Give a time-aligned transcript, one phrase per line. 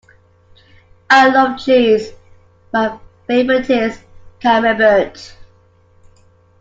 [1.11, 2.13] I love cheese;
[2.73, 3.99] my favourite is
[4.39, 5.37] camembert.